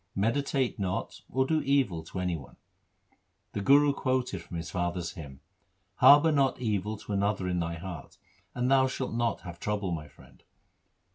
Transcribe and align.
Meditate 0.15 0.79
not 0.79 1.21
or 1.29 1.45
do 1.45 1.61
evil 1.61 2.01
to 2.05 2.17
any 2.19 2.35
one.' 2.35 2.55
The 3.53 3.61
Guru 3.61 3.93
quoted 3.93 4.41
from 4.41 4.57
his 4.57 4.71
father's 4.71 5.11
hymn:— 5.11 5.41
Harbour 5.97 6.31
not 6.31 6.59
evil 6.59 6.97
to 6.97 7.13
another 7.13 7.47
in 7.47 7.59
thy 7.59 7.75
heart, 7.75 8.17
And 8.55 8.71
thou 8.71 8.87
shalt 8.87 9.13
not 9.13 9.41
have 9.41 9.59
trouble, 9.59 9.91
my 9.91 10.07
friend. 10.07 10.41